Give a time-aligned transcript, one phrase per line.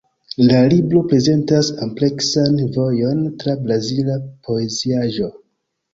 [0.51, 4.17] La libro prezentas ampleksan vojon tra brazila
[4.49, 5.35] poeziaĵo.